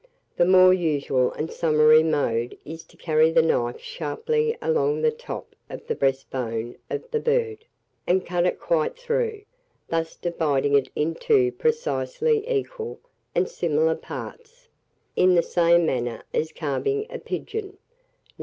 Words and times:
The 0.35 0.45
more 0.45 0.73
usual 0.73 1.31
and 1.33 1.51
summary 1.51 2.01
mode 2.01 2.57
is 2.65 2.83
to 2.85 2.97
carry 2.97 3.29
the 3.29 3.43
knife 3.43 3.79
sharply 3.79 4.57
along 4.59 5.03
the 5.03 5.11
top 5.11 5.55
of 5.69 5.85
the 5.85 5.93
breastbone 5.93 6.75
of 6.89 7.11
the 7.11 7.19
bird, 7.19 7.65
and 8.07 8.25
cut 8.25 8.47
it 8.47 8.59
quite 8.59 8.97
through, 8.97 9.43
thus 9.89 10.15
dividing 10.15 10.73
it 10.75 10.89
into 10.95 11.19
two 11.19 11.51
precisely 11.51 12.49
equal 12.49 12.99
and 13.35 13.47
similar 13.47 13.93
parts, 13.93 14.67
in 15.15 15.35
the 15.35 15.43
same 15.43 15.85
manner 15.85 16.23
as 16.33 16.51
carving 16.51 17.05
a 17.11 17.19
pigeon, 17.19 17.77
No. 18.39 18.39